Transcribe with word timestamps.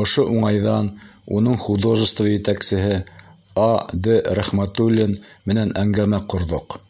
Ошо 0.00 0.22
уңайҙан 0.36 0.86
уның 1.36 1.60
художество 1.66 2.26
етәксеһе 2.30 2.96
А.Д. 3.68 4.18
Рәхмәтуллин 4.40 5.16
менән 5.52 5.76
әңгәмә 5.86 6.22
ҡорҙоҡ. 6.34 6.78